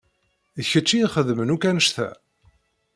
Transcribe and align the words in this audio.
D 0.55 0.57
kečč 0.69 0.89
i 0.91 0.97
ixedmen 1.05 1.53
akk 1.53 1.63
annect-a? 1.69 2.09